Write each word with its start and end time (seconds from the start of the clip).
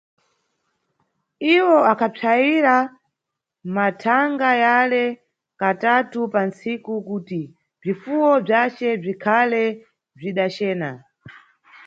Iwo 1.55 1.77
akhapsayira 1.91 2.75
mʼmathanga 3.65 4.49
yale 4.65 5.03
katatu 5.59 6.19
pa 6.33 6.41
ntsiku 6.47 6.93
kuti 7.07 7.41
bzifuwo 7.79 8.31
bzace 8.45 8.89
bzikhale 9.01 9.63
bzidacena. 10.17 10.89